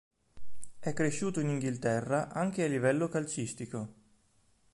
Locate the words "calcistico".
3.07-3.93